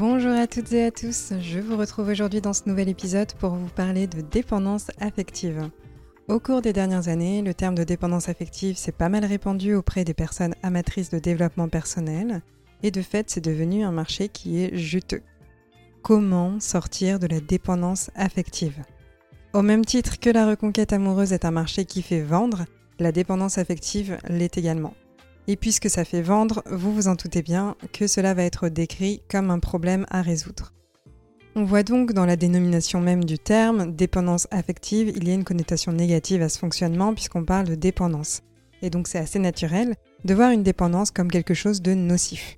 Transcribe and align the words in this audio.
Bonjour 0.00 0.32
à 0.32 0.46
toutes 0.46 0.72
et 0.72 0.86
à 0.86 0.90
tous, 0.90 1.34
je 1.42 1.60
vous 1.60 1.76
retrouve 1.76 2.08
aujourd'hui 2.08 2.40
dans 2.40 2.54
ce 2.54 2.66
nouvel 2.66 2.88
épisode 2.88 3.34
pour 3.34 3.50
vous 3.50 3.68
parler 3.68 4.06
de 4.06 4.22
dépendance 4.22 4.90
affective. 4.98 5.68
Au 6.26 6.40
cours 6.40 6.62
des 6.62 6.72
dernières 6.72 7.08
années, 7.08 7.42
le 7.42 7.52
terme 7.52 7.74
de 7.74 7.84
dépendance 7.84 8.30
affective 8.30 8.78
s'est 8.78 8.92
pas 8.92 9.10
mal 9.10 9.26
répandu 9.26 9.74
auprès 9.74 10.04
des 10.04 10.14
personnes 10.14 10.54
amatrices 10.62 11.10
de 11.10 11.18
développement 11.18 11.68
personnel 11.68 12.40
et 12.82 12.90
de 12.90 13.02
fait 13.02 13.28
c'est 13.28 13.44
devenu 13.44 13.84
un 13.84 13.92
marché 13.92 14.30
qui 14.30 14.64
est 14.64 14.74
juteux. 14.74 15.20
Comment 16.00 16.58
sortir 16.60 17.18
de 17.18 17.26
la 17.26 17.40
dépendance 17.40 18.10
affective? 18.14 18.82
Au 19.52 19.60
même 19.60 19.84
titre 19.84 20.18
que 20.18 20.30
la 20.30 20.46
reconquête 20.46 20.94
amoureuse 20.94 21.34
est 21.34 21.44
un 21.44 21.50
marché 21.50 21.84
qui 21.84 22.00
fait 22.00 22.22
vendre, 22.22 22.64
la 23.00 23.12
dépendance 23.12 23.58
affective 23.58 24.16
l'est 24.30 24.56
également. 24.56 24.94
Et 25.50 25.56
puisque 25.56 25.90
ça 25.90 26.04
fait 26.04 26.22
vendre, 26.22 26.62
vous 26.70 26.94
vous 26.94 27.08
en 27.08 27.16
doutez 27.16 27.42
bien 27.42 27.74
que 27.92 28.06
cela 28.06 28.34
va 28.34 28.44
être 28.44 28.68
décrit 28.68 29.20
comme 29.28 29.50
un 29.50 29.58
problème 29.58 30.06
à 30.08 30.22
résoudre. 30.22 30.72
On 31.56 31.64
voit 31.64 31.82
donc 31.82 32.12
dans 32.12 32.24
la 32.24 32.36
dénomination 32.36 33.00
même 33.00 33.24
du 33.24 33.36
terme, 33.36 33.92
dépendance 33.96 34.46
affective, 34.52 35.12
il 35.16 35.26
y 35.26 35.32
a 35.32 35.34
une 35.34 35.42
connotation 35.42 35.90
négative 35.90 36.40
à 36.40 36.48
ce 36.48 36.60
fonctionnement 36.60 37.14
puisqu'on 37.14 37.44
parle 37.44 37.66
de 37.66 37.74
dépendance. 37.74 38.42
Et 38.80 38.90
donc 38.90 39.08
c'est 39.08 39.18
assez 39.18 39.40
naturel 39.40 39.96
de 40.24 40.34
voir 40.34 40.52
une 40.52 40.62
dépendance 40.62 41.10
comme 41.10 41.32
quelque 41.32 41.54
chose 41.54 41.82
de 41.82 41.94
nocif. 41.94 42.56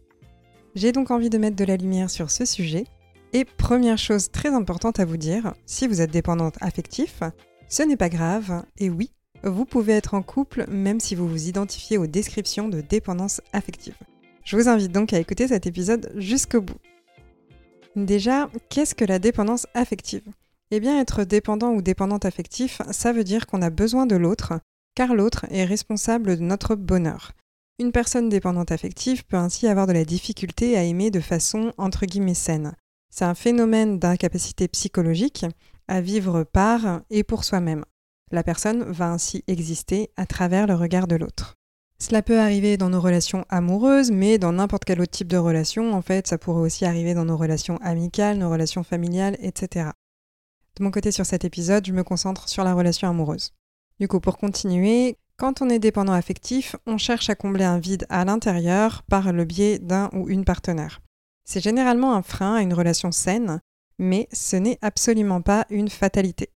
J'ai 0.75 0.93
donc 0.93 1.11
envie 1.11 1.31
de 1.31 1.39
mettre 1.39 1.57
de 1.57 1.65
la 1.65 1.79
lumière 1.79 2.11
sur 2.11 2.31
ce 2.31 2.45
sujet. 2.45 2.85
Et 3.33 3.47
première 3.47 3.97
chose 3.97 4.31
très 4.31 4.51
importante 4.51 5.01
à 5.01 5.07
vous 5.07 5.17
dire, 5.17 5.55
si 5.65 5.89
vous 5.89 6.03
êtes 6.03 6.11
dépendante 6.11 6.59
affective, 6.61 7.33
ce 7.71 7.85
n'est 7.85 7.97
pas 7.97 8.11
grave, 8.11 8.67
et 8.77 8.91
oui, 8.91 9.15
vous 9.43 9.65
pouvez 9.65 9.93
être 9.93 10.15
en 10.15 10.23
couple 10.23 10.67
même 10.69 11.01
si 11.01 11.15
vous 11.15 11.29
vous 11.29 11.49
identifiez 11.49 11.99
aux 11.99 12.07
descriptions 12.07 12.69
de 12.69 12.81
dépendance 12.81 13.41
affective. 13.53 13.95
Je 14.45 14.57
vous 14.57 14.69
invite 14.69 14.93
donc 14.93 15.13
à 15.13 15.19
écouter 15.19 15.49
cet 15.49 15.67
épisode 15.67 16.13
jusqu'au 16.17 16.61
bout. 16.61 16.79
Déjà, 17.95 18.49
qu'est-ce 18.71 18.95
que 18.95 19.05
la 19.05 19.19
dépendance 19.19 19.67
affective? 19.75 20.25
Eh 20.71 20.81
bien, 20.81 20.99
être 20.99 21.25
dépendant 21.25 21.73
ou 21.73 21.83
dépendante 21.83 22.25
affectif, 22.25 22.81
ça 22.91 23.13
veut 23.13 23.25
dire 23.25 23.47
qu'on 23.47 23.61
a 23.61 23.71
besoin 23.71 24.07
de 24.07 24.17
l'autre, 24.17 24.55
car 24.95 25.15
l'autre 25.15 25.45
est 25.51 25.65
responsable 25.65 26.37
de 26.37 26.43
notre 26.43 26.75
bonheur. 26.75 27.33
Une 27.79 27.93
personne 27.93 28.29
dépendante 28.29 28.73
affective 28.73 29.25
peut 29.25 29.37
ainsi 29.37 29.67
avoir 29.67 29.87
de 29.87 29.93
la 29.93 30.05
difficulté 30.05 30.77
à 30.77 30.85
aimer 30.85 31.11
de 31.11 31.21
façon 31.21 31.73
entre 31.77 32.07
guillemets 32.07 32.35
saine. 32.35 32.75
C'est 33.11 33.25
un 33.25 33.35
phénomène 33.35 33.99
d'incapacité 33.99 34.69
psychologique 34.69 35.45
à 35.89 36.01
vivre 36.01 36.45
par 36.45 37.03
et 37.11 37.25
pour 37.25 37.45
soi-même. 37.45 37.85
La 38.33 38.43
personne 38.43 38.83
va 38.91 39.11
ainsi 39.11 39.45
exister 39.47 40.11
à 40.17 40.25
travers 40.25 40.67
le 40.67 40.75
regard 40.75 41.07
de 41.07 41.17
l'autre. 41.17 41.59
Cela 41.99 42.23
peut 42.23 42.41
arriver 42.41 42.79
dans 42.79 42.89
nos 42.89 43.01
relations 43.01 43.45
amoureuses, 43.51 44.11
mais 44.11 44.39
dans 44.39 44.53
n'importe 44.53 44.85
quel 44.85 45.01
autre 45.01 45.13
type 45.13 45.29
de 45.29 45.37
relation, 45.37 45.93
en 45.93 46.01
fait, 46.03 46.27
ça 46.27 46.39
pourrait 46.39 46.63
aussi 46.63 46.87
arriver 46.87 47.13
dans 47.13 47.27
nos 47.27 47.37
relations 47.37 47.77
amicales, 47.83 48.39
nos 48.39 48.51
relations 48.51 48.83
familiales, 48.83 49.37
etc. 49.41 49.91
De 50.77 50.83
mon 50.83 50.91
côté 50.91 51.13
sur 51.13 51.27
cet 51.27 51.45
épisode, 51.45 51.87
je 51.87 51.93
me 51.93 52.03
concentre 52.03 52.49
sur 52.49 52.65
la 52.65 52.73
relation 52.73 53.07
amoureuse. 53.07 53.53
Du 54.01 54.09
coup, 54.09 54.19
pour 54.19 54.39
continuer, 54.39 55.19
quand 55.37 55.61
on 55.61 55.69
est 55.69 55.79
dépendant 55.79 56.15
affectif, 56.15 56.75
on 56.87 56.97
cherche 56.97 57.29
à 57.29 57.35
combler 57.35 57.65
un 57.65 57.79
vide 57.79 58.07
à 58.09 58.25
l'intérieur 58.25 59.03
par 59.03 59.33
le 59.33 59.45
biais 59.45 59.79
d'un 59.79 60.09
ou 60.15 60.29
une 60.31 60.47
partenaire. 60.47 61.03
C'est 61.45 61.63
généralement 61.63 62.15
un 62.15 62.23
frein 62.23 62.55
à 62.55 62.63
une 62.63 62.75
relation 62.75 63.13
saine, 63.13 63.61
mais 63.99 64.27
ce 64.33 64.57
n'est 64.57 64.79
absolument 64.81 65.43
pas 65.43 65.67
une 65.69 65.91
fatalité. 65.91 66.49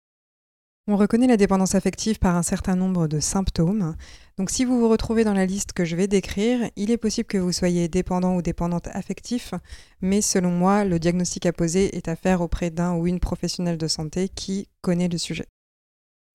On 0.88 0.98
reconnaît 0.98 1.26
la 1.26 1.36
dépendance 1.36 1.74
affective 1.74 2.20
par 2.20 2.36
un 2.36 2.44
certain 2.44 2.76
nombre 2.76 3.08
de 3.08 3.20
symptômes. 3.20 3.96
Donc 4.38 4.52
si 4.52 4.66
vous 4.66 4.80
vous 4.80 4.88
retrouvez 4.88 5.24
dans 5.24 5.34
la 5.34 5.48
liste 5.48 5.74
que 5.74 5.84
je 5.84 5.96
vais 5.96 6.08
décrire, 6.08 6.70
il 6.76 6.92
est 6.92 6.98
possible 6.98 7.28
que 7.28 7.40
vous 7.40 7.52
soyez 7.52 7.88
dépendant 7.88 8.36
ou 8.36 8.44
dépendante 8.44 8.88
affectif, 8.94 9.56
mais 10.02 10.22
selon 10.22 10.52
moi, 10.52 10.86
le 10.86 11.00
diagnostic 11.00 11.48
à 11.48 11.54
poser 11.54 11.98
est 11.98 12.08
à 12.08 12.16
faire 12.16 12.42
auprès 12.42 12.70
d'un 12.70 12.94
ou 12.94 13.08
une 13.08 13.20
professionnelle 13.20 13.80
de 13.80 13.88
santé 13.88 14.30
qui 14.30 14.68
connaît 14.82 15.08
le 15.08 15.18
sujet. 15.18 15.48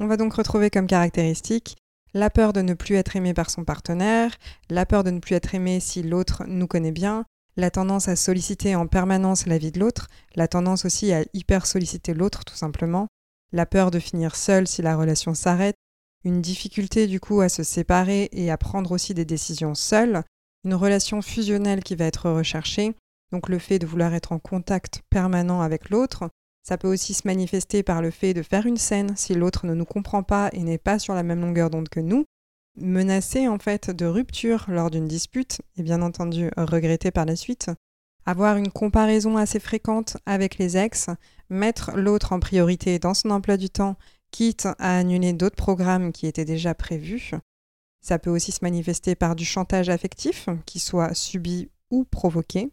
On 0.00 0.08
va 0.08 0.16
donc 0.16 0.34
retrouver 0.34 0.68
comme 0.68 0.88
caractéristique 0.88 1.76
la 2.12 2.28
peur 2.28 2.52
de 2.52 2.60
ne 2.60 2.74
plus 2.74 2.96
être 2.96 3.14
aimé 3.14 3.34
par 3.34 3.50
son 3.50 3.64
partenaire, 3.64 4.34
la 4.68 4.84
peur 4.84 5.04
de 5.04 5.12
ne 5.12 5.20
plus 5.20 5.36
être 5.36 5.54
aimé 5.54 5.78
si 5.78 6.02
l'autre 6.02 6.42
nous 6.48 6.66
connaît 6.66 6.90
bien, 6.90 7.24
la 7.56 7.70
tendance 7.70 8.08
à 8.08 8.16
solliciter 8.16 8.74
en 8.74 8.88
permanence 8.88 9.46
la 9.46 9.58
vie 9.58 9.70
de 9.70 9.78
l'autre, 9.78 10.08
la 10.34 10.48
tendance 10.48 10.84
aussi 10.84 11.12
à 11.12 11.22
hyper 11.34 11.66
solliciter 11.66 12.14
l'autre 12.14 12.44
tout 12.44 12.56
simplement, 12.56 13.06
la 13.52 13.66
peur 13.66 13.90
de 13.90 13.98
finir 13.98 14.36
seul 14.36 14.66
si 14.66 14.82
la 14.82 14.96
relation 14.96 15.34
s'arrête, 15.34 15.76
une 16.24 16.42
difficulté 16.42 17.06
du 17.06 17.20
coup 17.20 17.40
à 17.40 17.48
se 17.48 17.62
séparer 17.62 18.28
et 18.32 18.50
à 18.50 18.58
prendre 18.58 18.92
aussi 18.92 19.14
des 19.14 19.24
décisions 19.24 19.74
seul, 19.74 20.22
une 20.64 20.74
relation 20.74 21.22
fusionnelle 21.22 21.82
qui 21.82 21.96
va 21.96 22.04
être 22.04 22.30
recherchée, 22.30 22.94
donc 23.32 23.48
le 23.48 23.58
fait 23.58 23.78
de 23.78 23.86
vouloir 23.86 24.12
être 24.14 24.32
en 24.32 24.38
contact 24.38 25.02
permanent 25.10 25.62
avec 25.62 25.90
l'autre, 25.90 26.28
ça 26.62 26.76
peut 26.76 26.92
aussi 26.92 27.14
se 27.14 27.26
manifester 27.26 27.82
par 27.82 28.02
le 28.02 28.10
fait 28.10 28.34
de 28.34 28.42
faire 28.42 28.66
une 28.66 28.76
scène 28.76 29.16
si 29.16 29.34
l'autre 29.34 29.66
ne 29.66 29.74
nous 29.74 29.86
comprend 29.86 30.22
pas 30.22 30.50
et 30.52 30.62
n'est 30.62 30.78
pas 30.78 30.98
sur 30.98 31.14
la 31.14 31.22
même 31.22 31.40
longueur 31.40 31.70
d'onde 31.70 31.88
que 31.88 32.00
nous, 32.00 32.26
menacer 32.76 33.48
en 33.48 33.58
fait 33.58 33.90
de 33.90 34.06
rupture 34.06 34.66
lors 34.68 34.90
d'une 34.90 35.08
dispute 35.08 35.60
et 35.76 35.82
bien 35.82 36.02
entendu 36.02 36.50
regretter 36.56 37.10
par 37.10 37.24
la 37.24 37.36
suite, 37.36 37.70
avoir 38.26 38.56
une 38.56 38.70
comparaison 38.70 39.36
assez 39.36 39.60
fréquente 39.60 40.16
avec 40.26 40.58
les 40.58 40.76
ex, 40.76 41.08
mettre 41.48 41.92
l'autre 41.96 42.32
en 42.32 42.40
priorité 42.40 42.98
dans 42.98 43.14
son 43.14 43.30
emploi 43.30 43.56
du 43.56 43.70
temps, 43.70 43.96
quitte 44.30 44.66
à 44.78 44.98
annuler 44.98 45.32
d'autres 45.32 45.56
programmes 45.56 46.12
qui 46.12 46.26
étaient 46.26 46.44
déjà 46.44 46.74
prévus. 46.74 47.32
Ça 48.00 48.18
peut 48.18 48.30
aussi 48.30 48.52
se 48.52 48.60
manifester 48.62 49.14
par 49.14 49.34
du 49.34 49.44
chantage 49.44 49.88
affectif, 49.88 50.48
qui 50.64 50.78
soit 50.78 51.14
subi 51.14 51.68
ou 51.90 52.04
provoqué. 52.04 52.70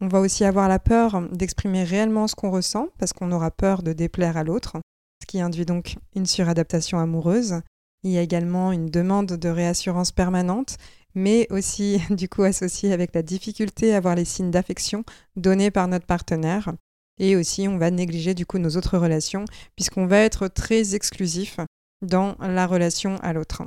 On 0.00 0.08
va 0.08 0.20
aussi 0.20 0.44
avoir 0.44 0.68
la 0.68 0.78
peur 0.78 1.22
d'exprimer 1.30 1.84
réellement 1.84 2.26
ce 2.26 2.34
qu'on 2.34 2.50
ressent, 2.50 2.88
parce 2.98 3.12
qu'on 3.12 3.32
aura 3.32 3.50
peur 3.50 3.82
de 3.82 3.92
déplaire 3.92 4.36
à 4.36 4.44
l'autre, 4.44 4.78
ce 5.22 5.26
qui 5.26 5.40
induit 5.40 5.66
donc 5.66 5.96
une 6.14 6.26
suradaptation 6.26 6.98
amoureuse. 6.98 7.60
Il 8.02 8.10
y 8.10 8.18
a 8.18 8.22
également 8.22 8.72
une 8.72 8.90
demande 8.90 9.26
de 9.26 9.48
réassurance 9.48 10.10
permanente, 10.10 10.76
mais 11.14 11.46
aussi 11.50 12.00
du 12.10 12.28
coup 12.28 12.42
associée 12.42 12.92
avec 12.92 13.14
la 13.14 13.22
difficulté 13.22 13.94
à 13.94 14.00
voir 14.00 14.14
les 14.14 14.24
signes 14.24 14.50
d'affection 14.50 15.04
donnés 15.36 15.70
par 15.70 15.88
notre 15.88 16.06
partenaire, 16.06 16.72
et 17.18 17.36
aussi, 17.36 17.68
on 17.68 17.78
va 17.78 17.90
négliger 17.90 18.34
du 18.34 18.46
coup 18.46 18.58
nos 18.58 18.76
autres 18.76 18.98
relations, 18.98 19.44
puisqu'on 19.76 20.06
va 20.06 20.18
être 20.18 20.48
très 20.48 20.94
exclusif 20.94 21.60
dans 22.00 22.36
la 22.40 22.66
relation 22.66 23.16
à 23.18 23.32
l'autre. 23.32 23.62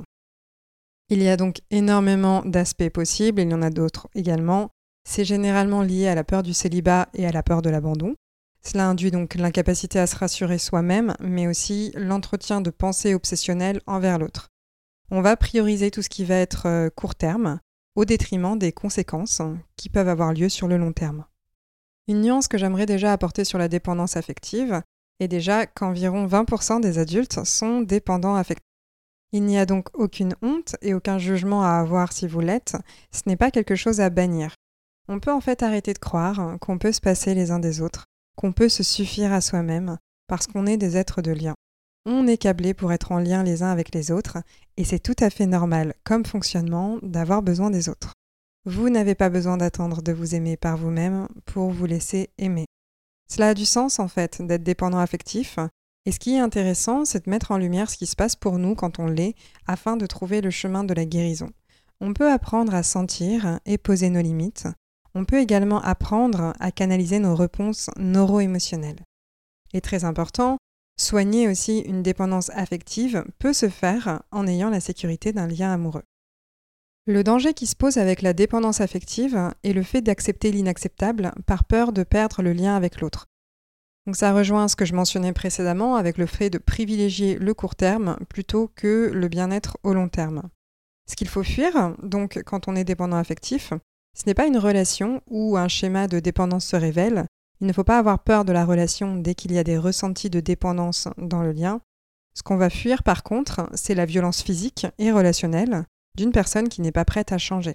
Il 1.08 1.22
y 1.22 1.28
a 1.28 1.36
donc 1.36 1.60
énormément 1.70 2.42
d'aspects 2.44 2.90
possibles, 2.90 3.40
il 3.40 3.50
y 3.50 3.54
en 3.54 3.62
a 3.62 3.70
d'autres 3.70 4.08
également. 4.14 4.70
C'est 5.08 5.24
généralement 5.24 5.82
lié 5.82 6.08
à 6.08 6.16
la 6.16 6.24
peur 6.24 6.42
du 6.42 6.52
célibat 6.52 7.08
et 7.14 7.26
à 7.26 7.32
la 7.32 7.44
peur 7.44 7.62
de 7.62 7.70
l'abandon. 7.70 8.14
Cela 8.62 8.88
induit 8.88 9.12
donc 9.12 9.36
l'incapacité 9.36 10.00
à 10.00 10.08
se 10.08 10.16
rassurer 10.16 10.58
soi-même, 10.58 11.14
mais 11.20 11.46
aussi 11.46 11.92
l'entretien 11.94 12.60
de 12.60 12.70
pensées 12.70 13.14
obsessionnelles 13.14 13.80
envers 13.86 14.18
l'autre. 14.18 14.48
On 15.10 15.20
va 15.20 15.36
prioriser 15.36 15.90
tout 15.90 16.02
ce 16.02 16.08
qui 16.08 16.24
va 16.24 16.36
être 16.36 16.66
euh, 16.66 16.90
court 16.90 17.14
terme, 17.14 17.60
au 17.94 18.04
détriment 18.04 18.58
des 18.58 18.72
conséquences 18.72 19.40
qui 19.76 19.88
peuvent 19.88 20.08
avoir 20.08 20.32
lieu 20.32 20.48
sur 20.48 20.68
le 20.68 20.76
long 20.76 20.92
terme. 20.92 21.24
Une 22.08 22.20
nuance 22.20 22.48
que 22.48 22.58
j'aimerais 22.58 22.86
déjà 22.86 23.12
apporter 23.12 23.44
sur 23.44 23.58
la 23.58 23.68
dépendance 23.68 24.16
affective 24.16 24.82
est 25.18 25.28
déjà 25.28 25.66
qu'environ 25.66 26.26
20% 26.26 26.80
des 26.80 26.98
adultes 26.98 27.44
sont 27.44 27.80
dépendants 27.80 28.36
affectifs. 28.36 28.62
Il 29.32 29.44
n'y 29.44 29.58
a 29.58 29.66
donc 29.66 29.88
aucune 29.94 30.34
honte 30.42 30.76
et 30.82 30.94
aucun 30.94 31.18
jugement 31.18 31.62
à 31.62 31.78
avoir 31.78 32.12
si 32.12 32.26
vous 32.26 32.40
l'êtes, 32.40 32.76
ce 33.10 33.22
n'est 33.26 33.36
pas 33.36 33.50
quelque 33.50 33.74
chose 33.74 34.00
à 34.00 34.10
bannir. 34.10 34.54
On 35.08 35.20
peut 35.20 35.32
en 35.32 35.40
fait 35.40 35.62
arrêter 35.62 35.92
de 35.92 35.98
croire 35.98 36.58
qu'on 36.60 36.78
peut 36.78 36.92
se 36.92 37.00
passer 37.00 37.34
les 37.34 37.50
uns 37.50 37.58
des 37.58 37.80
autres, 37.80 38.06
qu'on 38.36 38.52
peut 38.52 38.68
se 38.68 38.82
suffire 38.82 39.32
à 39.32 39.40
soi-même, 39.40 39.98
parce 40.26 40.46
qu'on 40.46 40.66
est 40.66 40.76
des 40.76 40.96
êtres 40.96 41.22
de 41.22 41.32
lien. 41.32 41.54
On 42.08 42.28
est 42.28 42.36
câblés 42.36 42.72
pour 42.72 42.92
être 42.92 43.10
en 43.10 43.18
lien 43.18 43.42
les 43.42 43.64
uns 43.64 43.70
avec 43.72 43.92
les 43.92 44.12
autres, 44.12 44.38
et 44.76 44.84
c'est 44.84 45.00
tout 45.00 45.16
à 45.18 45.28
fait 45.28 45.46
normal, 45.46 45.94
comme 46.04 46.24
fonctionnement, 46.24 47.00
d'avoir 47.02 47.42
besoin 47.42 47.68
des 47.68 47.88
autres. 47.88 48.12
Vous 48.64 48.90
n'avez 48.90 49.16
pas 49.16 49.28
besoin 49.28 49.56
d'attendre 49.56 50.02
de 50.02 50.12
vous 50.12 50.36
aimer 50.36 50.56
par 50.56 50.76
vous-même 50.76 51.26
pour 51.46 51.70
vous 51.70 51.84
laisser 51.84 52.30
aimer. 52.38 52.66
Cela 53.28 53.48
a 53.48 53.54
du 53.54 53.64
sens 53.64 53.98
en 53.98 54.06
fait 54.06 54.40
d'être 54.40 54.62
dépendant 54.62 55.00
affectif. 55.00 55.58
Et 56.04 56.12
ce 56.12 56.20
qui 56.20 56.36
est 56.36 56.40
intéressant, 56.40 57.04
c'est 57.04 57.24
de 57.24 57.30
mettre 57.30 57.50
en 57.50 57.58
lumière 57.58 57.90
ce 57.90 57.96
qui 57.96 58.06
se 58.06 58.14
passe 58.14 58.36
pour 58.36 58.58
nous 58.58 58.76
quand 58.76 59.00
on 59.00 59.06
l'est, 59.06 59.34
afin 59.66 59.96
de 59.96 60.06
trouver 60.06 60.40
le 60.40 60.50
chemin 60.50 60.84
de 60.84 60.94
la 60.94 61.04
guérison. 61.04 61.50
On 62.00 62.14
peut 62.14 62.30
apprendre 62.30 62.72
à 62.72 62.84
sentir 62.84 63.58
et 63.66 63.78
poser 63.78 64.10
nos 64.10 64.22
limites. 64.22 64.68
on 65.16 65.24
peut 65.24 65.40
également 65.40 65.80
apprendre 65.80 66.52
à 66.60 66.70
canaliser 66.70 67.18
nos 67.18 67.34
réponses 67.34 67.90
neuro-émotionnelles. 67.96 69.02
Et 69.72 69.80
très 69.80 70.04
important, 70.04 70.58
soigner 70.96 71.48
aussi 71.48 71.80
une 71.80 72.02
dépendance 72.02 72.50
affective 72.50 73.24
peut 73.38 73.52
se 73.52 73.68
faire 73.68 74.22
en 74.30 74.46
ayant 74.46 74.70
la 74.70 74.80
sécurité 74.80 75.32
d'un 75.32 75.46
lien 75.46 75.72
amoureux. 75.72 76.04
Le 77.06 77.22
danger 77.22 77.54
qui 77.54 77.66
se 77.66 77.76
pose 77.76 77.98
avec 77.98 78.20
la 78.20 78.32
dépendance 78.32 78.80
affective 78.80 79.52
est 79.62 79.72
le 79.72 79.84
fait 79.84 80.00
d'accepter 80.00 80.50
l'inacceptable 80.50 81.32
par 81.46 81.64
peur 81.64 81.92
de 81.92 82.02
perdre 82.02 82.42
le 82.42 82.52
lien 82.52 82.74
avec 82.74 83.00
l'autre. 83.00 83.26
Donc 84.06 84.16
ça 84.16 84.32
rejoint 84.32 84.68
ce 84.68 84.76
que 84.76 84.84
je 84.84 84.94
mentionnais 84.94 85.32
précédemment 85.32 85.96
avec 85.96 86.18
le 86.18 86.26
fait 86.26 86.50
de 86.50 86.58
privilégier 86.58 87.36
le 87.36 87.54
court 87.54 87.76
terme 87.76 88.16
plutôt 88.28 88.70
que 88.74 89.10
le 89.12 89.28
bien-être 89.28 89.78
au 89.84 89.94
long 89.94 90.08
terme. 90.08 90.42
Ce 91.08 91.14
qu'il 91.14 91.28
faut 91.28 91.44
fuir, 91.44 91.94
donc 92.02 92.42
quand 92.44 92.66
on 92.66 92.74
est 92.74 92.84
dépendant 92.84 93.16
affectif, 93.16 93.72
ce 94.16 94.24
n'est 94.26 94.34
pas 94.34 94.46
une 94.46 94.58
relation 94.58 95.22
où 95.28 95.56
un 95.56 95.68
schéma 95.68 96.08
de 96.08 96.18
dépendance 96.20 96.66
se 96.66 96.76
révèle. 96.76 97.26
Il 97.60 97.66
ne 97.66 97.72
faut 97.72 97.84
pas 97.84 97.98
avoir 97.98 98.22
peur 98.22 98.44
de 98.44 98.52
la 98.52 98.64
relation 98.64 99.16
dès 99.16 99.34
qu'il 99.34 99.52
y 99.52 99.58
a 99.58 99.64
des 99.64 99.78
ressentis 99.78 100.30
de 100.30 100.40
dépendance 100.40 101.08
dans 101.16 101.42
le 101.42 101.52
lien. 101.52 101.80
Ce 102.34 102.42
qu'on 102.42 102.56
va 102.56 102.70
fuir 102.70 103.02
par 103.02 103.22
contre, 103.22 103.68
c'est 103.74 103.94
la 103.94 104.04
violence 104.04 104.42
physique 104.42 104.86
et 104.98 105.10
relationnelle 105.10 105.84
d'une 106.16 106.32
personne 106.32 106.68
qui 106.68 106.80
n'est 106.80 106.92
pas 106.92 107.04
prête 107.04 107.32
à 107.32 107.38
changer. 107.38 107.74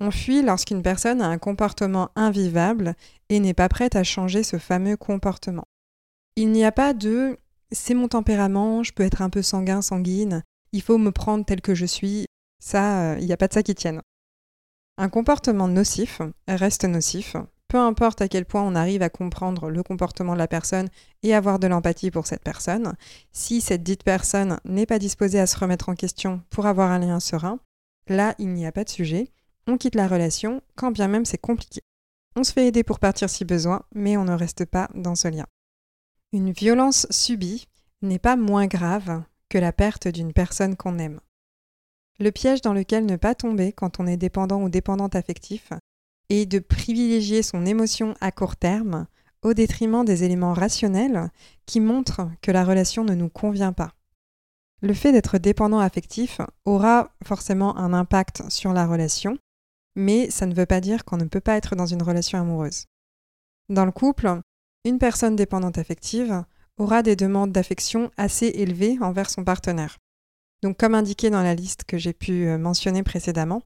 On 0.00 0.10
fuit 0.10 0.42
lorsqu'une 0.42 0.82
personne 0.82 1.22
a 1.22 1.28
un 1.28 1.38
comportement 1.38 2.10
invivable 2.16 2.94
et 3.30 3.40
n'est 3.40 3.54
pas 3.54 3.68
prête 3.68 3.96
à 3.96 4.04
changer 4.04 4.42
ce 4.42 4.58
fameux 4.58 4.96
comportement. 4.96 5.64
Il 6.36 6.52
n'y 6.52 6.64
a 6.64 6.72
pas 6.72 6.92
de 6.92 7.38
c'est 7.72 7.94
mon 7.94 8.08
tempérament, 8.08 8.82
je 8.82 8.92
peux 8.92 9.02
être 9.02 9.22
un 9.22 9.30
peu 9.30 9.42
sanguin, 9.42 9.82
sanguine, 9.82 10.42
il 10.72 10.82
faut 10.82 10.98
me 10.98 11.10
prendre 11.10 11.44
tel 11.44 11.60
que 11.60 11.74
je 11.74 11.86
suis, 11.86 12.26
ça, 12.60 13.12
euh, 13.12 13.18
il 13.18 13.26
n'y 13.26 13.32
a 13.32 13.36
pas 13.36 13.48
de 13.48 13.54
ça 13.54 13.62
qui 13.62 13.74
tienne. 13.74 14.02
Un 14.98 15.08
comportement 15.08 15.68
nocif 15.68 16.20
reste 16.48 16.84
nocif, 16.84 17.36
peu 17.68 17.78
importe 17.78 18.22
à 18.22 18.28
quel 18.28 18.44
point 18.44 18.62
on 18.62 18.74
arrive 18.74 19.02
à 19.02 19.08
comprendre 19.08 19.70
le 19.70 19.82
comportement 19.82 20.34
de 20.34 20.38
la 20.38 20.48
personne 20.48 20.88
et 21.22 21.34
avoir 21.34 21.58
de 21.58 21.66
l'empathie 21.66 22.10
pour 22.10 22.26
cette 22.26 22.44
personne, 22.44 22.94
si 23.32 23.60
cette 23.60 23.82
dite 23.82 24.04
personne 24.04 24.58
n'est 24.64 24.86
pas 24.86 24.98
disposée 24.98 25.40
à 25.40 25.46
se 25.46 25.58
remettre 25.58 25.88
en 25.88 25.94
question 25.94 26.42
pour 26.50 26.66
avoir 26.66 26.90
un 26.90 26.98
lien 26.98 27.20
serein, 27.20 27.58
là, 28.08 28.34
il 28.38 28.48
n'y 28.48 28.66
a 28.66 28.72
pas 28.72 28.84
de 28.84 28.90
sujet, 28.90 29.32
on 29.66 29.78
quitte 29.78 29.96
la 29.96 30.08
relation, 30.08 30.62
quand 30.76 30.92
bien 30.92 31.08
même 31.08 31.24
c'est 31.24 31.38
compliqué. 31.38 31.80
On 32.36 32.44
se 32.44 32.52
fait 32.52 32.66
aider 32.66 32.84
pour 32.84 33.00
partir 33.00 33.30
si 33.30 33.44
besoin, 33.44 33.82
mais 33.94 34.16
on 34.16 34.24
ne 34.24 34.34
reste 34.34 34.64
pas 34.64 34.88
dans 34.94 35.14
ce 35.14 35.28
lien. 35.28 35.46
Une 36.32 36.52
violence 36.52 37.06
subie 37.10 37.66
n'est 38.02 38.18
pas 38.18 38.36
moins 38.36 38.66
grave 38.66 39.22
que 39.48 39.58
la 39.58 39.72
perte 39.72 40.06
d'une 40.06 40.32
personne 40.32 40.76
qu'on 40.76 40.98
aime. 40.98 41.20
Le 42.18 42.30
piège 42.30 42.60
dans 42.60 42.72
lequel 42.72 43.06
ne 43.06 43.16
pas 43.16 43.34
tomber 43.34 43.72
quand 43.72 44.00
on 44.00 44.06
est 44.06 44.16
dépendant 44.16 44.62
ou 44.62 44.68
dépendante 44.68 45.16
affectif 45.16 45.72
est 46.28 46.46
de 46.46 46.58
privilégier 46.58 47.42
son 47.42 47.66
émotion 47.66 48.14
à 48.20 48.32
court 48.32 48.56
terme 48.56 49.06
au 49.42 49.54
détriment 49.54 50.04
des 50.04 50.24
éléments 50.24 50.54
rationnels 50.54 51.30
qui 51.66 51.80
montrent 51.80 52.28
que 52.42 52.50
la 52.50 52.64
relation 52.64 53.04
ne 53.04 53.14
nous 53.14 53.28
convient 53.28 53.72
pas. 53.72 53.92
Le 54.82 54.92
fait 54.92 55.12
d'être 55.12 55.38
dépendant 55.38 55.78
affectif 55.78 56.40
aura 56.64 57.10
forcément 57.24 57.76
un 57.76 57.92
impact 57.92 58.42
sur 58.50 58.72
la 58.72 58.86
relation, 58.86 59.38
mais 59.94 60.30
ça 60.30 60.46
ne 60.46 60.54
veut 60.54 60.66
pas 60.66 60.80
dire 60.80 61.04
qu'on 61.04 61.16
ne 61.16 61.24
peut 61.24 61.40
pas 61.40 61.56
être 61.56 61.76
dans 61.76 61.86
une 61.86 62.02
relation 62.02 62.38
amoureuse. 62.38 62.84
Dans 63.68 63.84
le 63.84 63.92
couple, 63.92 64.40
une 64.84 64.98
personne 64.98 65.36
dépendante 65.36 65.78
affective 65.78 66.44
aura 66.76 67.02
des 67.02 67.16
demandes 67.16 67.52
d'affection 67.52 68.10
assez 68.16 68.46
élevées 68.46 68.98
envers 69.00 69.30
son 69.30 69.44
partenaire. 69.44 69.98
Donc 70.62 70.76
comme 70.76 70.94
indiqué 70.94 71.30
dans 71.30 71.42
la 71.42 71.54
liste 71.54 71.84
que 71.84 71.98
j'ai 71.98 72.12
pu 72.12 72.46
euh, 72.46 72.58
mentionner 72.58 73.02
précédemment, 73.02 73.62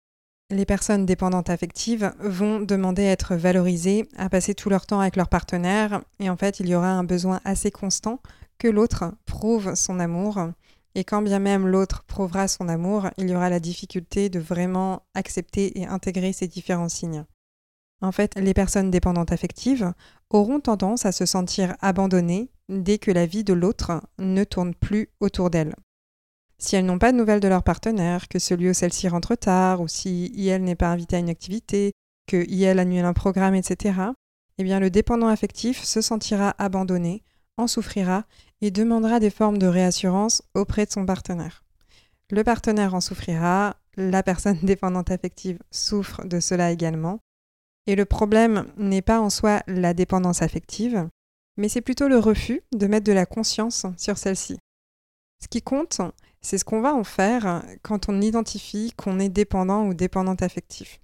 les 0.50 0.66
personnes 0.66 1.06
dépendantes 1.06 1.50
affectives 1.50 2.12
vont 2.20 2.60
demander 2.60 3.06
à 3.06 3.12
être 3.12 3.36
valorisées, 3.36 4.08
à 4.16 4.28
passer 4.28 4.54
tout 4.54 4.68
leur 4.68 4.86
temps 4.86 5.00
avec 5.00 5.16
leur 5.16 5.28
partenaire, 5.28 6.02
et 6.18 6.28
en 6.28 6.36
fait 6.36 6.60
il 6.60 6.68
y 6.68 6.74
aura 6.74 6.90
un 6.90 7.04
besoin 7.04 7.40
assez 7.44 7.70
constant 7.70 8.20
que 8.58 8.68
l'autre 8.68 9.14
prouve 9.26 9.74
son 9.74 10.00
amour 10.00 10.50
et 10.94 11.04
quand 11.04 11.22
bien 11.22 11.38
même 11.38 11.66
l'autre 11.66 12.02
prouvera 12.04 12.48
son 12.48 12.68
amour, 12.68 13.08
il 13.16 13.30
y 13.30 13.34
aura 13.34 13.48
la 13.48 13.60
difficulté 13.60 14.28
de 14.28 14.40
vraiment 14.40 15.02
accepter 15.14 15.78
et 15.78 15.86
intégrer 15.86 16.32
ces 16.32 16.48
différents 16.48 16.88
signes. 16.88 17.24
En 18.02 18.12
fait, 18.12 18.34
les 18.36 18.54
personnes 18.54 18.90
dépendantes 18.90 19.30
affectives 19.30 19.92
auront 20.30 20.60
tendance 20.60 21.06
à 21.06 21.12
se 21.12 21.26
sentir 21.26 21.76
abandonnées 21.80 22.50
dès 22.68 22.98
que 22.98 23.10
la 23.10 23.26
vie 23.26 23.44
de 23.44 23.52
l'autre 23.52 24.00
ne 24.18 24.42
tourne 24.42 24.74
plus 24.74 25.10
autour 25.20 25.50
d'elles. 25.50 25.74
Si 26.60 26.76
elles 26.76 26.84
n'ont 26.84 26.98
pas 26.98 27.10
de 27.10 27.16
nouvelles 27.16 27.40
de 27.40 27.48
leur 27.48 27.62
partenaire, 27.62 28.28
que 28.28 28.38
celui 28.38 28.68
ou 28.68 28.74
celle-ci 28.74 29.08
rentre 29.08 29.34
tard, 29.34 29.80
ou 29.80 29.88
si 29.88 30.26
IL 30.26 30.62
n'est 30.62 30.76
pas 30.76 30.88
invité 30.90 31.16
à 31.16 31.18
une 31.18 31.30
activité, 31.30 31.92
que 32.26 32.44
IL 32.48 32.78
annule 32.78 33.06
un 33.06 33.14
programme, 33.14 33.54
etc., 33.54 33.98
eh 34.58 34.62
bien 34.62 34.78
le 34.78 34.90
dépendant 34.90 35.28
affectif 35.28 35.82
se 35.82 36.02
sentira 36.02 36.54
abandonné, 36.58 37.22
en 37.56 37.66
souffrira 37.66 38.24
et 38.60 38.70
demandera 38.70 39.20
des 39.20 39.30
formes 39.30 39.56
de 39.56 39.66
réassurance 39.66 40.42
auprès 40.54 40.84
de 40.84 40.90
son 40.90 41.06
partenaire. 41.06 41.64
Le 42.30 42.44
partenaire 42.44 42.94
en 42.94 43.00
souffrira, 43.00 43.76
la 43.96 44.22
personne 44.22 44.58
dépendante 44.62 45.10
affective 45.10 45.58
souffre 45.70 46.22
de 46.26 46.40
cela 46.40 46.70
également. 46.72 47.20
Et 47.86 47.96
le 47.96 48.04
problème 48.04 48.66
n'est 48.76 49.02
pas 49.02 49.18
en 49.18 49.30
soi 49.30 49.62
la 49.66 49.94
dépendance 49.94 50.42
affective, 50.42 51.08
mais 51.56 51.70
c'est 51.70 51.80
plutôt 51.80 52.08
le 52.08 52.18
refus 52.18 52.60
de 52.72 52.86
mettre 52.86 53.06
de 53.06 53.12
la 53.12 53.24
conscience 53.24 53.86
sur 53.96 54.18
celle-ci. 54.18 54.58
Ce 55.42 55.48
qui 55.48 55.62
compte, 55.62 56.02
c'est 56.42 56.58
ce 56.58 56.64
qu'on 56.64 56.80
va 56.80 56.94
en 56.94 57.04
faire 57.04 57.62
quand 57.82 58.08
on 58.08 58.20
identifie 58.20 58.92
qu'on 58.96 59.18
est 59.18 59.28
dépendant 59.28 59.86
ou 59.86 59.94
dépendante 59.94 60.42
affective. 60.42 60.98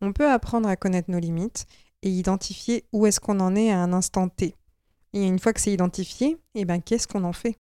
On 0.00 0.12
peut 0.12 0.28
apprendre 0.28 0.68
à 0.68 0.76
connaître 0.76 1.10
nos 1.10 1.20
limites 1.20 1.66
et 2.02 2.10
identifier 2.10 2.84
où 2.92 3.06
est-ce 3.06 3.20
qu'on 3.20 3.40
en 3.40 3.54
est 3.54 3.70
à 3.70 3.78
un 3.78 3.92
instant 3.92 4.28
T. 4.28 4.56
Et 5.12 5.24
une 5.24 5.38
fois 5.38 5.52
que 5.52 5.60
c'est 5.60 5.72
identifié, 5.72 6.38
eh 6.54 6.64
ben, 6.64 6.80
qu'est-ce 6.80 7.06
qu'on 7.06 7.24
en 7.24 7.32
fait? 7.32 7.56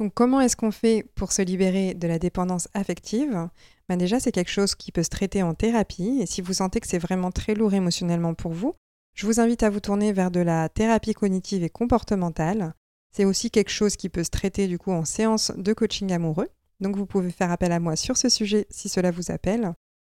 Donc 0.00 0.14
comment 0.14 0.40
est-ce 0.40 0.56
qu'on 0.56 0.70
fait 0.70 1.04
pour 1.14 1.32
se 1.32 1.42
libérer 1.42 1.94
de 1.94 2.06
la 2.06 2.18
dépendance 2.18 2.68
affective? 2.74 3.48
Ben 3.88 3.96
Déjà, 3.96 4.20
c'est 4.20 4.32
quelque 4.32 4.50
chose 4.50 4.74
qui 4.74 4.92
peut 4.92 5.02
se 5.02 5.08
traiter 5.08 5.42
en 5.42 5.54
thérapie. 5.54 6.18
Et 6.20 6.26
si 6.26 6.40
vous 6.40 6.52
sentez 6.52 6.78
que 6.80 6.86
c'est 6.86 6.98
vraiment 6.98 7.32
très 7.32 7.54
lourd 7.54 7.74
émotionnellement 7.74 8.34
pour 8.34 8.52
vous, 8.52 8.74
je 9.14 9.26
vous 9.26 9.40
invite 9.40 9.64
à 9.64 9.70
vous 9.70 9.80
tourner 9.80 10.12
vers 10.12 10.30
de 10.30 10.40
la 10.40 10.68
thérapie 10.68 11.14
cognitive 11.14 11.64
et 11.64 11.70
comportementale. 11.70 12.74
C'est 13.12 13.24
aussi 13.24 13.50
quelque 13.50 13.70
chose 13.70 13.96
qui 13.96 14.08
peut 14.08 14.24
se 14.24 14.30
traiter 14.30 14.68
du 14.68 14.78
coup 14.78 14.92
en 14.92 15.04
séance 15.04 15.52
de 15.56 15.72
coaching 15.72 16.12
amoureux. 16.12 16.48
Donc 16.80 16.96
vous 16.96 17.06
pouvez 17.06 17.30
faire 17.30 17.50
appel 17.50 17.72
à 17.72 17.80
moi 17.80 17.96
sur 17.96 18.16
ce 18.16 18.28
sujet 18.28 18.66
si 18.70 18.88
cela 18.88 19.10
vous 19.10 19.30
appelle. 19.30 19.74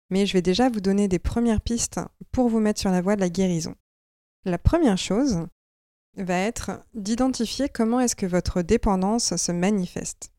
Mais 0.10 0.26
je 0.26 0.34
vais 0.34 0.42
déjà 0.42 0.70
vous 0.70 0.82
donner 0.82 1.08
des 1.08 1.20
premières 1.20 1.62
pistes 1.62 2.00
pour 2.32 2.50
vous 2.50 2.60
mettre 2.60 2.80
sur 2.80 2.92
la 2.92 3.02
voie 3.02 3.16
de 3.16 3.22
la 3.22 3.30
guérison. 3.30 3.76
La 4.46 4.58
première 4.58 4.98
chose, 4.98 5.46
va 6.18 6.38
être 6.38 6.84
d'identifier 6.94 7.70
comment 7.70 8.00
est-ce 8.00 8.16
que 8.16 8.26
votre 8.26 8.62
dépendance 8.62 9.36
se 9.36 9.52
manifeste. 9.52 10.32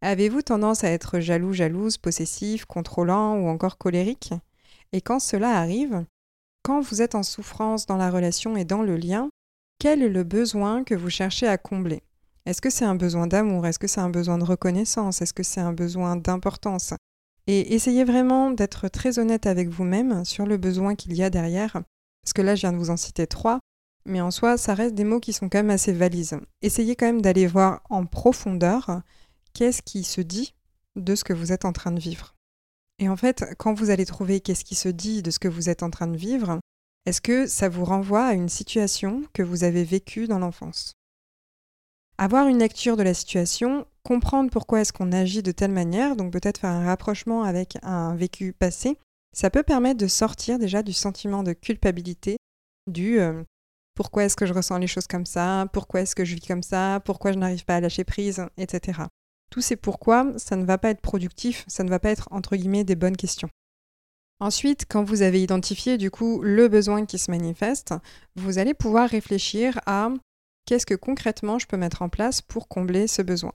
Avez-vous 0.00 0.42
tendance 0.42 0.84
à 0.84 0.90
être 0.90 1.20
jaloux, 1.20 1.52
jalouse, 1.52 1.98
possessif, 1.98 2.64
contrôlant 2.64 3.36
ou 3.36 3.48
encore 3.48 3.78
colérique? 3.78 4.32
Et 4.92 5.00
quand 5.00 5.20
cela 5.20 5.58
arrive, 5.58 6.04
quand 6.62 6.80
vous 6.80 7.02
êtes 7.02 7.14
en 7.14 7.22
souffrance 7.22 7.86
dans 7.86 7.96
la 7.96 8.10
relation 8.10 8.56
et 8.56 8.64
dans 8.64 8.82
le 8.82 8.96
lien, 8.96 9.28
quel 9.78 10.02
est 10.02 10.08
le 10.08 10.24
besoin 10.24 10.82
que 10.82 10.94
vous 10.94 11.10
cherchez 11.10 11.46
à 11.46 11.56
combler? 11.56 12.02
Est-ce 12.46 12.60
que 12.60 12.70
c'est 12.70 12.84
un 12.84 12.96
besoin 12.96 13.26
d'amour? 13.26 13.66
Est-ce 13.66 13.78
que 13.78 13.86
c'est 13.86 14.00
un 14.00 14.10
besoin 14.10 14.38
de 14.38 14.44
reconnaissance? 14.44 15.22
Est-ce 15.22 15.34
que 15.34 15.42
c'est 15.42 15.60
un 15.60 15.72
besoin 15.72 16.16
d'importance? 16.16 16.94
Et 17.46 17.74
essayez 17.74 18.04
vraiment 18.04 18.50
d'être 18.50 18.88
très 18.88 19.18
honnête 19.18 19.46
avec 19.46 19.68
vous-même 19.68 20.24
sur 20.24 20.46
le 20.46 20.56
besoin 20.56 20.94
qu'il 20.94 21.14
y 21.14 21.22
a 21.22 21.30
derrière, 21.30 21.72
parce 22.22 22.32
que 22.34 22.42
là 22.42 22.54
je 22.54 22.62
viens 22.62 22.72
de 22.72 22.78
vous 22.78 22.90
en 22.90 22.96
citer 22.96 23.26
trois, 23.26 23.60
mais 24.04 24.20
en 24.20 24.30
soi, 24.30 24.58
ça 24.58 24.74
reste 24.74 24.94
des 24.94 25.04
mots 25.04 25.20
qui 25.20 25.32
sont 25.32 25.48
quand 25.48 25.58
même 25.58 25.70
assez 25.70 25.92
valises. 25.92 26.38
Essayez 26.60 26.96
quand 26.96 27.06
même 27.06 27.22
d'aller 27.22 27.46
voir 27.46 27.82
en 27.88 28.04
profondeur 28.04 29.02
qu'est-ce 29.54 29.82
qui 29.82 30.02
se 30.02 30.20
dit 30.20 30.54
de 30.96 31.14
ce 31.14 31.24
que 31.24 31.32
vous 31.32 31.52
êtes 31.52 31.64
en 31.64 31.72
train 31.72 31.92
de 31.92 32.00
vivre. 32.00 32.34
Et 32.98 33.08
en 33.08 33.16
fait, 33.16 33.44
quand 33.58 33.74
vous 33.74 33.90
allez 33.90 34.06
trouver 34.06 34.40
qu'est-ce 34.40 34.64
qui 34.64 34.74
se 34.74 34.88
dit 34.88 35.22
de 35.22 35.30
ce 35.30 35.38
que 35.38 35.48
vous 35.48 35.70
êtes 35.70 35.82
en 35.82 35.90
train 35.90 36.08
de 36.08 36.16
vivre, 36.16 36.58
est-ce 37.06 37.20
que 37.20 37.46
ça 37.46 37.68
vous 37.68 37.84
renvoie 37.84 38.26
à 38.26 38.34
une 38.34 38.48
situation 38.48 39.22
que 39.32 39.42
vous 39.42 39.64
avez 39.64 39.84
vécue 39.84 40.26
dans 40.26 40.38
l'enfance? 40.38 40.92
Avoir 42.18 42.48
une 42.48 42.58
lecture 42.58 42.96
de 42.96 43.02
la 43.02 43.14
situation, 43.14 43.86
comprendre 44.02 44.50
pourquoi 44.50 44.80
est-ce 44.80 44.92
qu'on 44.92 45.12
agit 45.12 45.42
de 45.42 45.52
telle 45.52 45.70
manière, 45.70 46.16
donc 46.16 46.32
peut-être 46.32 46.58
faire 46.58 46.70
un 46.70 46.84
rapprochement 46.84 47.44
avec 47.44 47.78
un 47.82 48.14
vécu 48.16 48.52
passé, 48.52 48.98
ça 49.32 49.50
peut 49.50 49.62
permettre 49.62 50.00
de 50.00 50.08
sortir 50.08 50.58
déjà 50.58 50.82
du 50.82 50.92
sentiment 50.92 51.42
de 51.42 51.52
culpabilité, 51.52 52.38
du 52.88 53.20
euh, 53.20 53.42
pourquoi 53.94 54.24
est-ce 54.24 54.36
que 54.36 54.46
je 54.46 54.54
ressens 54.54 54.78
les 54.78 54.86
choses 54.86 55.06
comme 55.06 55.26
ça, 55.26 55.66
pourquoi 55.72 56.00
est-ce 56.00 56.14
que 56.14 56.24
je 56.24 56.34
vis 56.34 56.46
comme 56.46 56.62
ça, 56.62 57.00
pourquoi 57.04 57.32
je 57.32 57.38
n'arrive 57.38 57.64
pas 57.64 57.76
à 57.76 57.80
lâcher 57.80 58.04
prise, 58.04 58.44
etc. 58.56 59.02
Tous 59.50 59.60
ces 59.60 59.76
pourquoi, 59.76 60.32
ça 60.36 60.56
ne 60.56 60.64
va 60.64 60.78
pas 60.78 60.90
être 60.90 61.00
productif, 61.00 61.64
ça 61.68 61.84
ne 61.84 61.88
va 61.88 61.98
pas 61.98 62.10
être 62.10 62.28
entre 62.30 62.56
guillemets 62.56 62.84
des 62.84 62.96
bonnes 62.96 63.16
questions. 63.16 63.48
Ensuite, 64.40 64.86
quand 64.88 65.02
vous 65.02 65.22
avez 65.22 65.42
identifié 65.42 65.98
du 65.98 66.10
coup 66.10 66.40
le 66.42 66.68
besoin 66.68 67.06
qui 67.06 67.18
se 67.18 67.30
manifeste, 67.30 67.94
vous 68.36 68.58
allez 68.58 68.74
pouvoir 68.74 69.08
réfléchir 69.08 69.80
à 69.86 70.10
qu'est-ce 70.64 70.86
que 70.86 70.94
concrètement 70.94 71.58
je 71.58 71.66
peux 71.66 71.76
mettre 71.76 72.02
en 72.02 72.08
place 72.08 72.40
pour 72.40 72.68
combler 72.68 73.08
ce 73.08 73.22
besoin. 73.22 73.52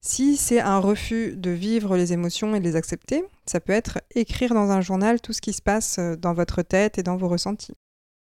Si 0.00 0.36
c'est 0.36 0.60
un 0.60 0.78
refus 0.78 1.36
de 1.36 1.50
vivre 1.50 1.96
les 1.96 2.12
émotions 2.12 2.54
et 2.54 2.60
de 2.60 2.64
les 2.64 2.76
accepter, 2.76 3.24
ça 3.44 3.60
peut 3.60 3.72
être 3.72 4.00
écrire 4.14 4.54
dans 4.54 4.70
un 4.70 4.80
journal 4.80 5.20
tout 5.20 5.32
ce 5.32 5.40
qui 5.40 5.52
se 5.52 5.62
passe 5.62 5.98
euh, 5.98 6.16
dans 6.16 6.32
votre 6.32 6.62
tête 6.62 6.98
et 6.98 7.02
dans 7.02 7.16
vos 7.16 7.28
ressentis. 7.28 7.74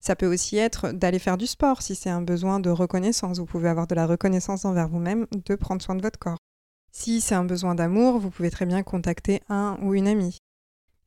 Ça 0.02 0.16
peut 0.16 0.26
aussi 0.32 0.58
être 0.58 0.92
d'aller 0.92 1.20
faire 1.20 1.38
du 1.38 1.48
sport 1.48 1.82
si 1.82 1.96
c'est 1.96 2.10
un 2.10 2.22
besoin 2.22 2.60
de 2.60 2.70
reconnaissance. 2.70 3.40
Vous 3.40 3.46
pouvez 3.46 3.70
avoir 3.70 3.88
de 3.88 3.96
la 3.96 4.06
reconnaissance 4.06 4.66
envers 4.66 4.90
vous-même, 4.90 5.26
de 5.32 5.56
prendre 5.56 5.82
soin 5.82 5.96
de 5.96 6.02
votre 6.02 6.20
corps. 6.20 6.38
Si 6.92 7.22
c'est 7.22 7.36
un 7.36 7.46
besoin 7.46 7.76
d'amour, 7.76 8.20
vous 8.20 8.30
pouvez 8.30 8.50
très 8.50 8.66
bien 8.66 8.84
contacter 8.84 9.42
un 9.50 9.78
ou 9.82 9.94
une 9.94 10.08
amie. 10.08 10.38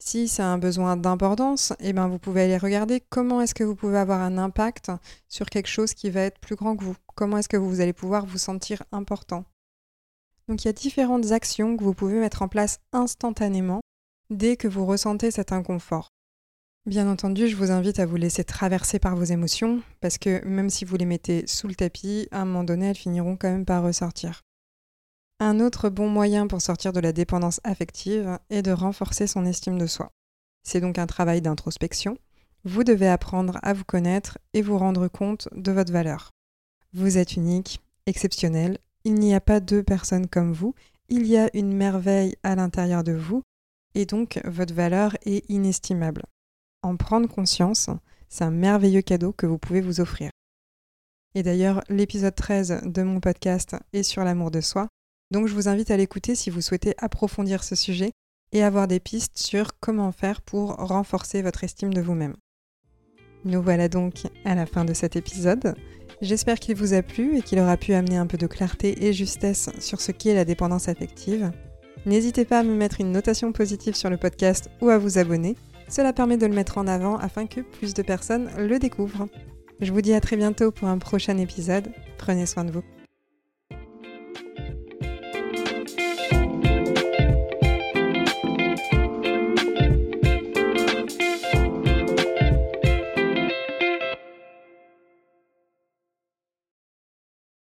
Si 0.05 0.27
c'est 0.27 0.43
un 0.43 0.59
besoin 0.59 0.97
d'importance, 0.97 1.73
eh 1.79 1.93
ben 1.93 2.09
vous 2.09 2.19
pouvez 2.19 2.43
aller 2.43 2.59
regarder 2.59 3.01
comment 3.09 3.41
est-ce 3.41 3.55
que 3.55 3.63
vous 3.63 3.77
pouvez 3.77 3.99
avoir 3.99 4.21
un 4.21 4.37
impact 4.37 4.91
sur 5.29 5.49
quelque 5.49 5.69
chose 5.69 5.95
qui 5.95 6.11
va 6.11 6.23
être 6.23 6.41
plus 6.41 6.57
grand 6.57 6.77
que 6.77 6.83
vous. 6.83 6.97
Comment 7.15 7.39
est-ce 7.39 7.49
que 7.49 7.57
vous 7.57 7.81
allez 7.81 7.93
pouvoir 7.93 8.27
vous 8.27 8.37
sentir 8.37 8.83
important. 8.91 9.45
Donc 10.49 10.65
il 10.65 10.67
y 10.67 10.71
a 10.71 10.73
différentes 10.73 11.31
actions 11.31 11.77
que 11.77 11.85
vous 11.85 11.95
pouvez 11.95 12.19
mettre 12.19 12.43
en 12.43 12.49
place 12.49 12.81
instantanément 12.93 13.81
dès 14.29 14.57
que 14.57 14.67
vous 14.67 14.85
ressentez 14.85 15.31
cet 15.31 15.53
inconfort. 15.53 16.09
Bien 16.85 17.09
entendu, 17.09 17.47
je 17.47 17.55
vous 17.55 17.71
invite 17.71 18.01
à 18.01 18.05
vous 18.05 18.17
laisser 18.17 18.43
traverser 18.43 18.99
par 18.99 19.15
vos 19.15 19.23
émotions, 19.23 19.83
parce 20.01 20.19
que 20.19 20.45
même 20.45 20.69
si 20.69 20.85
vous 20.85 20.97
les 20.97 21.07
mettez 21.07 21.47
sous 21.47 21.69
le 21.69 21.77
tapis, 21.77 22.27
à 22.33 22.41
un 22.41 22.45
moment 22.45 22.65
donné, 22.65 22.87
elles 22.87 22.97
finiront 22.97 23.37
quand 23.37 23.53
même 23.53 23.65
par 23.65 23.85
ressortir. 23.85 24.43
Un 25.45 25.59
autre 25.59 25.89
bon 25.89 26.09
moyen 26.09 26.47
pour 26.47 26.63
sortir 26.63 26.93
de 26.93 27.01
la 27.01 27.13
dépendance 27.13 27.61
affective 27.65 28.39
est 28.49 28.63
de 28.63 28.71
renforcer 28.71 29.27
son 29.27 29.45
estime 29.45 29.77
de 29.77 29.89
soi. 29.89 30.13
C'est 30.63 30.81
donc 30.81 30.99
un 30.99 31.09
travail 31.09 31.43
d'introspection. 31.43 32.17
Vous 32.63 32.85
devez 32.85 33.09
apprendre 33.09 33.59
à 33.65 33.73
vous 33.73 33.83
connaître 33.83 34.39
et 34.55 34.63
vous 34.63 34.79
rendre 34.79 35.09
compte 35.09 35.49
de 35.51 35.73
votre 35.73 35.93
valeur. 35.93 36.31
Vous 36.93 37.19
êtes 37.19 37.35
unique, 37.35 37.81
exceptionnel, 38.07 38.79
il 39.03 39.15
n'y 39.15 39.35
a 39.35 39.41
pas 39.41 39.59
deux 39.59 39.83
personnes 39.83 40.29
comme 40.29 40.53
vous, 40.53 40.77
il 41.09 41.27
y 41.27 41.37
a 41.37 41.51
une 41.55 41.75
merveille 41.75 42.37
à 42.45 42.55
l'intérieur 42.55 43.03
de 43.03 43.11
vous, 43.11 43.43
et 43.97 44.07
donc 44.07 44.41
votre 44.45 44.75
valeur 44.75 45.17
est 45.27 45.45
inestimable. 45.51 46.23
En 46.83 46.97
prendre 46.97 47.29
conscience, 47.29 47.91
c'est 48.29 48.45
un 48.45 48.53
merveilleux 48.53 49.03
cadeau 49.03 49.33
que 49.33 49.47
vous 49.47 49.59
pouvez 49.59 49.81
vous 49.81 50.01
offrir. 50.01 50.31
Et 51.35 51.43
d'ailleurs, 51.43 51.83
l'épisode 51.89 52.37
13 52.37 52.83
de 52.85 53.03
mon 53.03 53.19
podcast 53.19 53.75
est 53.93 54.05
sur 54.05 54.23
l'amour 54.23 54.53
de 54.53 54.61
soi, 54.61 54.87
donc 55.33 55.49
je 55.49 55.55
vous 55.55 55.67
invite 55.67 55.91
à 55.91 55.97
l'écouter 55.97 56.35
si 56.35 56.51
vous 56.51 56.61
souhaitez 56.61 56.95
approfondir 56.99 57.65
ce 57.65 57.75
sujet 57.75 58.13
et 58.53 58.63
avoir 58.63 58.87
des 58.87 59.01
pistes 59.01 59.39
sur 59.39 59.81
comment 59.81 60.13
faire 60.13 60.43
pour 60.43 60.77
renforcer 60.77 61.41
votre 61.41 61.65
estime 61.65 61.93
de 61.93 62.03
vous-même. 62.03 62.37
Nous 63.45 63.63
voilà 63.63 63.89
donc 63.89 64.27
à 64.45 64.55
la 64.55 64.67
fin 64.67 64.85
de 64.85 64.93
cet 64.93 65.17
épisode. 65.17 65.75
J'espère 66.21 66.61
qu'il 66.61 66.77
vous 66.77 66.93
a 66.93 67.03
plu 67.03 67.39
et 67.39 67.43
qu'il 67.43 67.59
aura 67.59 67.77
pu 67.77 67.95
amener 67.95 68.19
un 68.19 68.27
peu 68.27 68.37
de 68.37 68.47
clarté 68.47 69.07
et 69.07 69.13
justesse 69.13 69.71
sur 69.81 70.01
ce 70.01 70.13
qu'est 70.13 70.35
la 70.35 70.45
dépendance 70.45 70.89
affective. 70.89 71.51
N'hésitez 72.05 72.45
pas 72.45 72.61
à 72.61 72.63
me 72.63 72.75
mettre 72.75 73.01
une 73.01 73.11
notation 73.11 73.53
positive 73.53 73.97
sur 73.97 74.11
le 74.11 74.19
podcast 74.19 74.71
ou 74.83 74.91
à 74.91 74.99
vous 74.99 75.19
abonner. 75.19 75.57
Cela 75.89 76.13
permet 76.13 76.37
de 76.37 76.47
le 76.47 76.55
mettre 76.55 76.79
en 76.79 76.87
avant 76.87 77.17
afin 77.17 77.47
que 77.47 77.63
plus 77.63 77.95
de 77.95 78.03
personnes 78.03 78.51
le 78.59 78.79
découvrent. 78.79 79.29
Je 79.81 79.93
vous 79.93 80.03
dis 80.03 80.15
à 80.15 80.21
très 80.21 80.37
bientôt 80.37 80.71
pour 80.71 80.89
un 80.89 80.99
prochain 80.99 81.39
épisode. 81.39 81.91
Prenez 82.19 82.47
soin 82.47 82.65
de 82.65 82.71
vous. 82.71 82.83